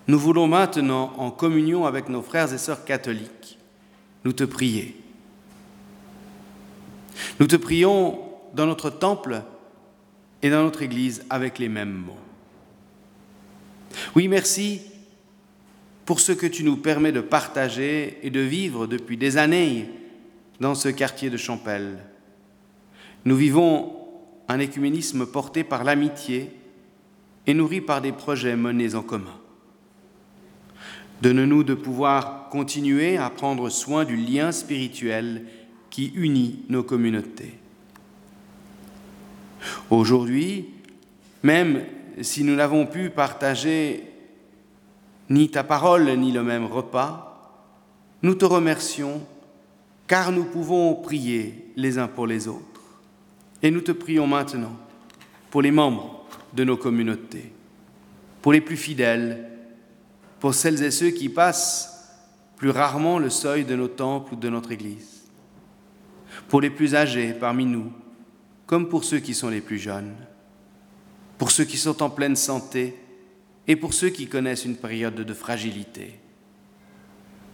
[0.08, 3.58] nous voulons maintenant, en communion avec nos frères et sœurs catholiques,
[4.24, 4.96] nous te prier.
[7.40, 8.20] Nous te prions
[8.54, 9.42] dans notre temple
[10.42, 12.18] et dans notre Église avec les mêmes mots.
[14.14, 14.82] Oui, merci
[16.04, 19.88] pour ce que tu nous permets de partager et de vivre depuis des années
[20.60, 21.98] dans ce quartier de Champel.
[23.26, 23.92] Nous vivons
[24.46, 26.52] un écuménisme porté par l'amitié
[27.48, 29.34] et nourri par des projets menés en commun.
[31.22, 35.44] Donne-nous de pouvoir continuer à prendre soin du lien spirituel
[35.90, 37.54] qui unit nos communautés.
[39.90, 40.68] Aujourd'hui,
[41.42, 41.84] même
[42.20, 44.04] si nous n'avons pu partager
[45.30, 47.60] ni ta parole ni le même repas,
[48.22, 49.20] nous te remercions
[50.06, 52.75] car nous pouvons prier les uns pour les autres.
[53.66, 54.76] Et nous te prions maintenant
[55.50, 57.52] pour les membres de nos communautés,
[58.40, 59.50] pour les plus fidèles,
[60.38, 62.14] pour celles et ceux qui passent
[62.54, 65.24] plus rarement le seuil de nos temples ou de notre Église,
[66.46, 67.92] pour les plus âgés parmi nous,
[68.66, 70.14] comme pour ceux qui sont les plus jeunes,
[71.36, 72.94] pour ceux qui sont en pleine santé
[73.66, 76.20] et pour ceux qui connaissent une période de fragilité,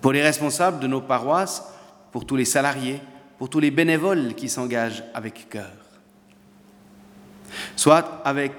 [0.02, 1.64] pour les responsables de nos paroisses,
[2.10, 3.00] pour tous les salariés,
[3.38, 5.81] pour tous les bénévoles qui s'engagent avec cœur.
[7.76, 8.52] Soit avec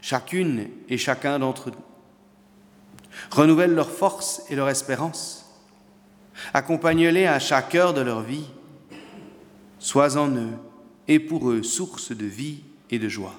[0.00, 1.84] chacune et chacun d'entre nous,
[3.30, 5.46] renouvelle leur force et leur espérance.
[6.54, 8.46] Accompagne-les à chaque heure de leur vie.
[9.78, 10.52] Sois en eux
[11.08, 12.60] et pour eux source de vie
[12.90, 13.34] et de joie.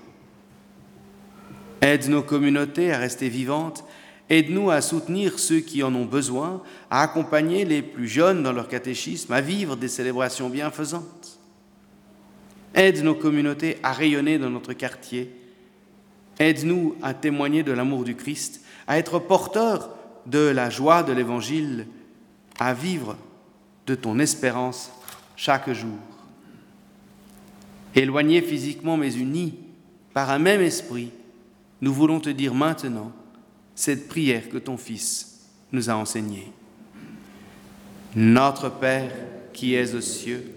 [1.82, 3.84] Aide nos communautés à rester vivantes.
[4.30, 8.68] Aide-nous à soutenir ceux qui en ont besoin, à accompagner les plus jeunes dans leur
[8.68, 11.37] catéchisme, à vivre des célébrations bienfaisantes.
[12.78, 15.32] Aide nos communautés à rayonner dans notre quartier.
[16.38, 19.90] Aide-nous à témoigner de l'amour du Christ à être porteur
[20.28, 21.88] de la joie de l'Évangile,
[22.60, 23.18] à vivre
[23.88, 24.92] de ton espérance
[25.36, 25.98] chaque jour.
[27.96, 29.56] Éloignés physiquement mais unis
[30.14, 31.10] par un même esprit,
[31.82, 33.12] nous voulons te dire maintenant
[33.74, 36.52] cette prière que ton Fils nous a enseignée.
[38.16, 39.12] Notre Père
[39.52, 40.57] qui es aux cieux,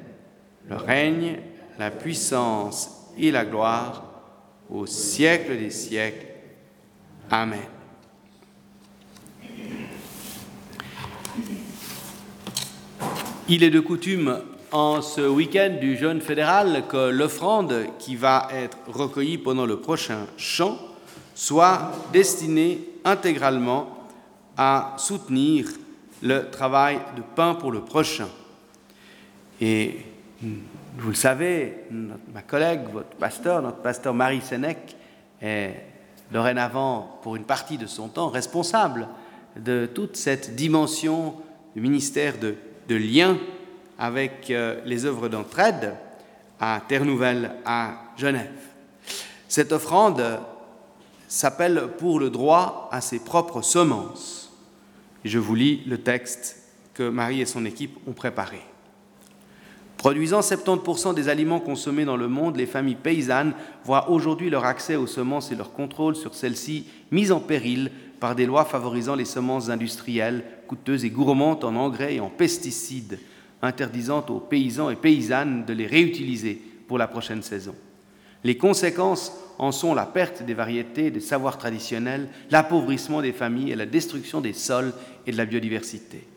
[0.69, 1.39] le règne,
[1.79, 4.03] la puissance et la gloire
[4.69, 6.27] au siècle des siècles.
[7.29, 7.59] Amen.
[13.47, 14.39] Il est de coutume
[14.71, 20.25] en ce week-end du jeûne fédéral que l'offrande qui va être recueillie pendant le prochain
[20.37, 20.77] chant
[21.35, 24.07] soit destinée intégralement
[24.55, 25.67] à soutenir
[26.21, 28.29] le travail de pain pour le prochain.
[29.59, 29.97] Et
[30.41, 31.85] vous le savez,
[32.33, 34.95] ma collègue, votre pasteur, notre pasteur Marie Sénèque,
[35.41, 35.75] est
[36.31, 39.07] dorénavant, pour une partie de son temps, responsable
[39.55, 41.35] de toute cette dimension
[41.75, 42.55] du ministère de,
[42.89, 43.37] lien
[43.97, 45.93] avec euh, les œuvres d'entraide
[46.59, 48.51] à Terre Nouvelle, à Genève.
[49.47, 50.41] Cette offrande
[51.29, 54.51] s'appelle pour le droit à ses propres semences.
[55.23, 56.57] je vous lis le texte
[56.93, 58.61] que Marie et son équipe ont préparé.
[60.01, 63.53] Produisant 70% des aliments consommés dans le monde, les familles paysannes
[63.85, 68.33] voient aujourd'hui leur accès aux semences et leur contrôle sur celles-ci mis en péril par
[68.33, 73.19] des lois favorisant les semences industrielles, coûteuses et gourmandes en engrais et en pesticides,
[73.61, 77.75] interdisant aux paysans et paysannes de les réutiliser pour la prochaine saison.
[78.43, 83.75] Les conséquences en sont la perte des variétés, des savoirs traditionnels, l'appauvrissement des familles et
[83.75, 84.93] la destruction des sols
[85.27, 86.27] et de la biodiversité.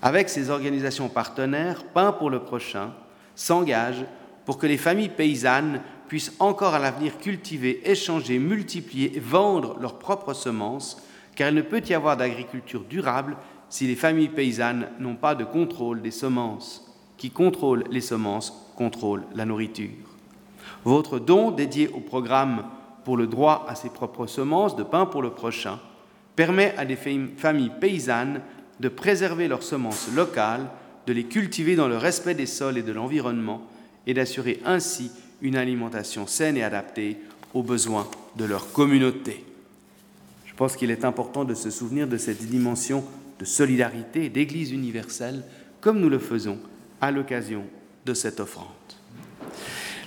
[0.00, 2.92] Avec ces organisations partenaires, Pain pour le prochain
[3.34, 4.04] s'engage
[4.44, 9.98] pour que les familles paysannes puissent encore à l'avenir cultiver, échanger, multiplier et vendre leurs
[9.98, 11.02] propres semences,
[11.34, 13.36] car il ne peut y avoir d'agriculture durable
[13.68, 16.84] si les familles paysannes n'ont pas de contrôle des semences.
[17.16, 19.90] Qui contrôle les semences contrôle la nourriture.
[20.84, 22.64] Votre don dédié au programme
[23.04, 25.80] pour le droit à ses propres semences de pain pour le prochain
[26.36, 28.40] permet à des familles paysannes
[28.80, 30.66] de préserver leurs semences locales,
[31.06, 33.62] de les cultiver dans le respect des sols et de l'environnement
[34.06, 35.10] et d'assurer ainsi
[35.42, 37.18] une alimentation saine et adaptée
[37.54, 39.44] aux besoins de leur communauté.
[40.44, 43.04] Je pense qu'il est important de se souvenir de cette dimension
[43.38, 45.44] de solidarité et d'Église universelle
[45.80, 46.58] comme nous le faisons
[47.00, 47.64] à l'occasion
[48.04, 48.66] de cette offrande.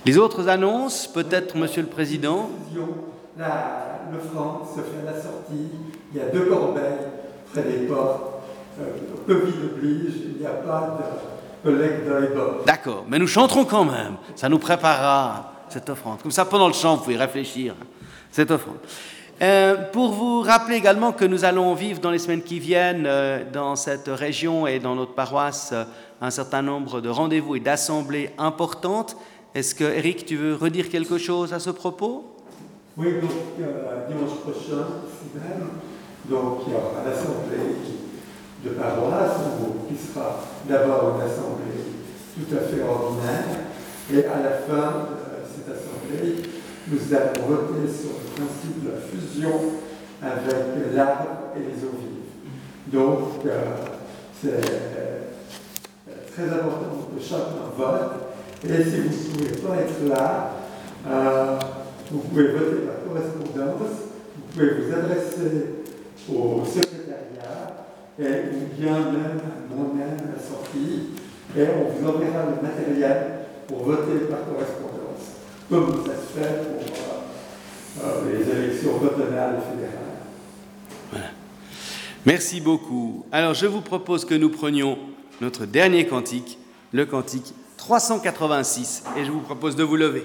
[0.04, 2.50] Les autres annonces, peut-être, Monsieur le Président?
[3.38, 5.68] L'offrande se fait à la sortie.
[6.12, 7.06] Il y a deux corbeilles
[7.52, 8.31] près des portes.
[8.82, 10.98] Euh, Covid oblige, il n'y a pas
[11.64, 12.64] de collecte dans les bords.
[12.66, 14.16] D'accord, mais nous chanterons quand même.
[14.34, 16.20] Ça nous préparera cette offrande.
[16.22, 17.74] Comme ça, pendant le chant, vous pouvez réfléchir.
[18.30, 18.78] Cette offrande.
[19.42, 23.42] Euh, pour vous rappeler également que nous allons vivre dans les semaines qui viennent euh,
[23.50, 25.84] dans cette région et dans notre paroisse euh,
[26.20, 29.16] un certain nombre de rendez-vous et d'assemblées importantes.
[29.54, 32.24] Est-ce que, Eric, tu veux redire quelque chose à ce propos?
[32.96, 33.30] Oui, donc
[34.08, 34.86] dimanche prochain,
[35.34, 35.68] même,
[36.26, 37.76] donc il y aura l'assemblée
[38.64, 39.38] de paroisse,
[39.88, 41.82] qui sera d'abord une assemblée
[42.34, 43.62] tout à fait ordinaire,
[44.12, 46.42] et à la fin de cette assemblée,
[46.88, 49.52] nous allons voter sur le principe de la fusion
[50.22, 52.22] avec l'arbre et les eaux vives.
[52.92, 53.60] Donc, euh,
[54.40, 55.22] c'est euh,
[56.32, 58.12] très important que chacun vote.
[58.64, 60.50] Et si vous ne pouvez pas être là,
[61.08, 61.58] euh,
[62.10, 63.88] vous pouvez voter par correspondance,
[64.36, 65.66] vous pouvez vous adresser
[66.28, 67.01] au secrétariat
[68.18, 69.40] et ou bien même
[69.74, 71.10] moi-même la sortie,
[71.56, 74.92] et on vous enverra le matériel pour voter par correspondance
[75.72, 76.84] comme ça se fait
[77.96, 81.32] pour euh, les élections cantonales et fédérales.
[82.26, 83.24] Merci beaucoup.
[83.32, 84.98] Alors je vous propose que nous prenions
[85.40, 86.58] notre dernier cantique,
[86.92, 90.24] le cantique 386, et je vous propose de vous lever.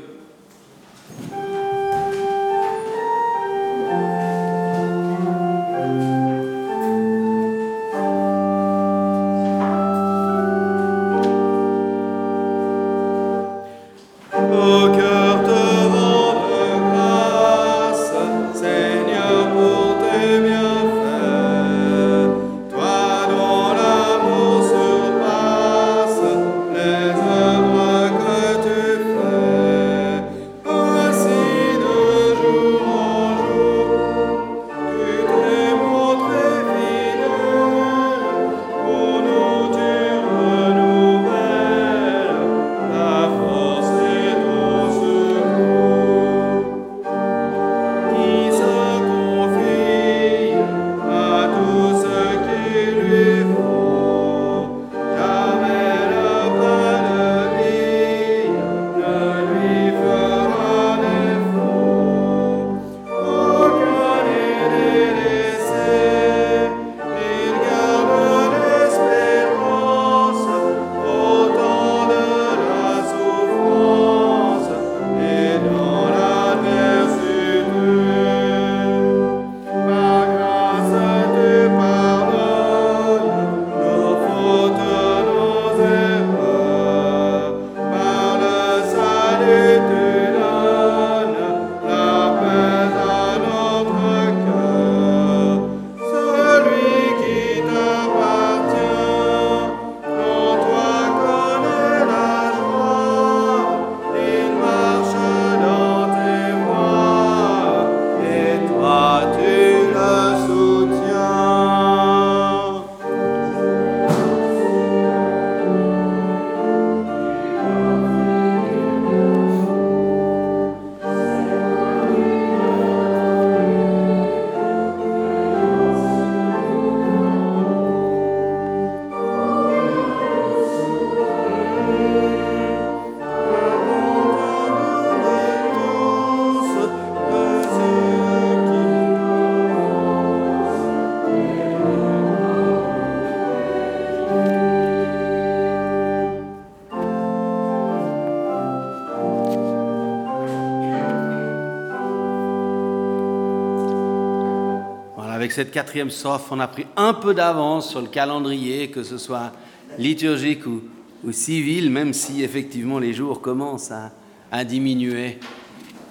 [155.58, 159.52] Cette quatrième strophe, on a pris un peu d'avance sur le calendrier, que ce soit
[159.98, 160.82] liturgique ou
[161.24, 164.12] ou civil, même si effectivement les jours commencent à,
[164.52, 165.40] à diminuer.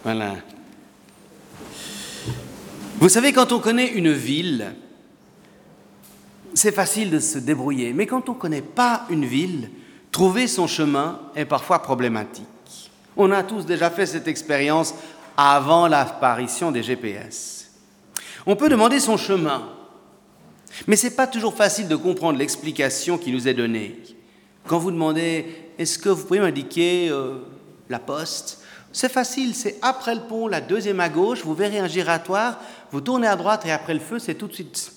[0.03, 0.35] Voilà.
[2.99, 4.75] Vous savez, quand on connaît une ville,
[6.55, 9.71] c'est facile de se débrouiller, mais quand on ne connaît pas une ville,
[10.11, 12.47] trouver son chemin est parfois problématique.
[13.17, 14.95] On a tous déjà fait cette expérience
[15.37, 17.66] avant l'apparition des GPS.
[18.47, 19.69] On peut demander son chemin,
[20.87, 24.01] mais ce n'est pas toujours facile de comprendre l'explication qui nous est donnée.
[24.67, 25.47] Quand vous demandez
[25.79, 27.39] est-ce que vous pouvez m'indiquer euh,
[27.89, 28.63] la poste?
[28.93, 32.61] C'est facile, c'est après le pont, la deuxième à gauche, vous verrez un giratoire,
[32.93, 34.93] vous tournez à droite et après le feu, c'est tout de suite.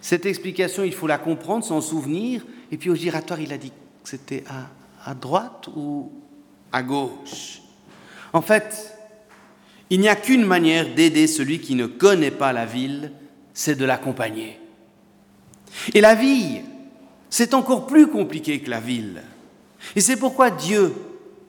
[0.00, 3.70] Cette explication, il faut la comprendre, s'en souvenir, et puis au giratoire, il a dit
[3.70, 6.10] que c'était à, à droite ou
[6.72, 7.60] à gauche?
[8.32, 8.91] En fait,
[9.90, 13.12] il n'y a qu'une manière d'aider celui qui ne connaît pas la ville,
[13.52, 14.58] c'est de l'accompagner.
[15.94, 16.60] Et la vie,
[17.30, 19.22] c'est encore plus compliqué que la ville.
[19.96, 20.92] Et c'est pourquoi Dieu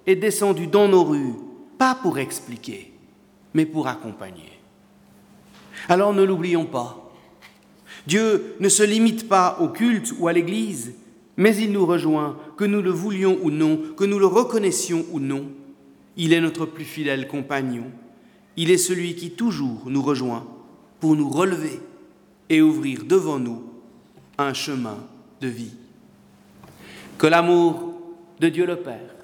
[0.05, 1.35] est descendu dans nos rues,
[1.77, 2.91] pas pour expliquer,
[3.53, 4.51] mais pour accompagner.
[5.89, 7.11] Alors ne l'oublions pas.
[8.07, 10.93] Dieu ne se limite pas au culte ou à l'Église,
[11.37, 15.19] mais il nous rejoint, que nous le voulions ou non, que nous le reconnaissions ou
[15.19, 15.47] non.
[16.15, 17.85] Il est notre plus fidèle compagnon.
[18.55, 20.45] Il est celui qui toujours nous rejoint
[20.99, 21.79] pour nous relever
[22.49, 23.63] et ouvrir devant nous
[24.37, 24.97] un chemin
[25.41, 25.73] de vie.
[27.17, 27.93] Que l'amour
[28.39, 29.15] de Dieu le Père,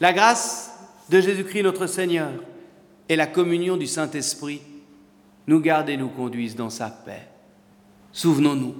[0.00, 0.72] la grâce
[1.10, 2.32] de Jésus-Christ notre Seigneur
[3.08, 4.62] et la communion du Saint-Esprit
[5.46, 7.28] nous gardent et nous conduisent dans sa paix.
[8.12, 8.74] Souvenons-nous,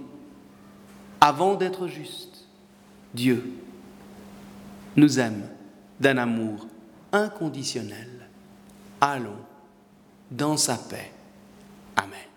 [1.21, 2.47] avant d'être juste,
[3.15, 3.53] Dieu
[4.97, 5.49] nous aime
[6.01, 6.67] d'un amour
[7.13, 8.09] inconditionnel.
[9.01, 9.39] Allons
[10.33, 11.11] dans sa paix.
[11.97, 12.32] Amen.